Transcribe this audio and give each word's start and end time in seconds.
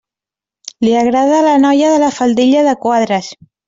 Li 0.85 0.95
agrada 1.03 1.43
la 1.51 1.53
noia 1.69 1.95
de 1.95 2.03
la 2.07 2.13
faldilla 2.19 2.69
de 2.73 2.79
quadres. 2.87 3.35